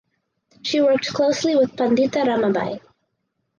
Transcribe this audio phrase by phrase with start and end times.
[0.63, 2.81] She worked closely with Pandita Ramabai.